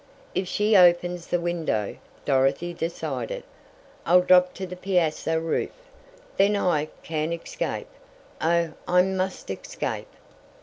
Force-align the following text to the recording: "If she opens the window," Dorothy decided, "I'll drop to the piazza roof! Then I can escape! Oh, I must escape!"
"If 0.33 0.47
she 0.47 0.75
opens 0.75 1.27
the 1.27 1.39
window," 1.39 1.95
Dorothy 2.25 2.73
decided, 2.73 3.43
"I'll 4.03 4.21
drop 4.21 4.51
to 4.55 4.65
the 4.65 4.75
piazza 4.75 5.39
roof! 5.39 5.73
Then 6.37 6.55
I 6.55 6.85
can 7.03 7.31
escape! 7.31 7.85
Oh, 8.41 8.71
I 8.87 9.03
must 9.03 9.51
escape!" 9.51 10.11